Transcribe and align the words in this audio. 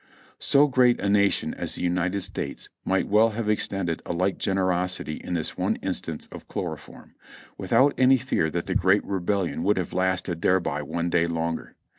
So 0.39 0.65
great 0.65 0.99
a 0.99 1.07
nation 1.07 1.53
as 1.53 1.75
the 1.75 1.83
United 1.83 2.21
States 2.21 2.69
might 2.83 3.07
well 3.07 3.29
have 3.37 3.47
extended 3.47 4.01
a 4.03 4.13
like 4.13 4.39
generosity 4.39 5.17
in 5.23 5.35
this 5.35 5.59
one 5.59 5.75
instance 5.75 6.25
of 6.31 6.47
chloroform, 6.47 7.13
without 7.55 7.93
any 7.99 8.17
fear 8.17 8.49
that 8.49 8.65
the 8.65 8.73
great 8.73 9.05
Re 9.05 9.19
bellion 9.19 9.61
would 9.61 9.77
have 9.77 9.93
lasted 9.93 10.41
thereby 10.41 10.81
one 10.81 11.11
day 11.11 11.27
longer. 11.27 11.75